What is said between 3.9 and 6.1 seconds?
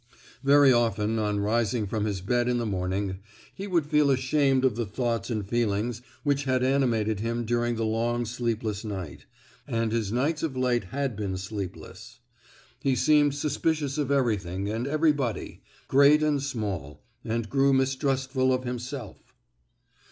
ashamed of the thoughts and feelings